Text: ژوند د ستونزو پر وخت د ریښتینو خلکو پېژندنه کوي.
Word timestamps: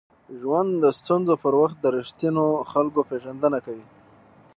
ژوند 0.39 0.71
د 0.83 0.85
ستونزو 0.99 1.33
پر 1.43 1.53
وخت 1.61 1.77
د 1.81 1.85
ریښتینو 1.97 2.45
خلکو 2.71 2.99
پېژندنه 3.09 3.57
کوي. 3.65 3.87